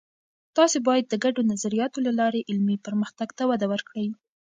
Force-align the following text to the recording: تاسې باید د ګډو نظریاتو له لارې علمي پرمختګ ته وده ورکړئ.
تاسې 0.57 0.77
باید 0.87 1.05
د 1.07 1.13
ګډو 1.23 1.41
نظریاتو 1.51 1.97
له 2.07 2.11
لارې 2.19 2.45
علمي 2.49 2.77
پرمختګ 2.85 3.29
ته 3.37 3.43
وده 3.49 3.65
ورکړئ. 3.73 4.07